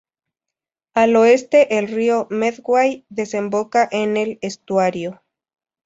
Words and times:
Al 0.95 1.15
oeste 1.15 1.77
el 1.77 1.87
río 1.87 2.25
Medway 2.31 3.05
desemboca 3.09 3.87
en 3.91 4.17
el 4.17 4.39
estuario. 4.41 5.21